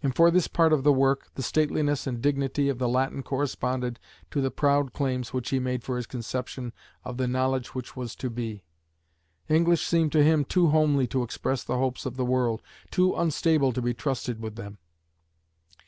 [0.00, 3.98] And for this part of the work, the stateliness and dignity of the Latin corresponded
[4.30, 6.72] to the proud claims which he made for his conception
[7.04, 8.62] of the knowledge which was to be.
[9.48, 13.72] English seemed to him too homely to express the hopes of the world, too unstable
[13.72, 14.78] to be trusted with them.